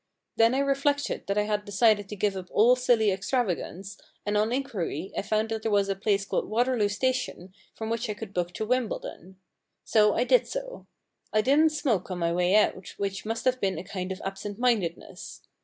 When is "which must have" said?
12.97-13.61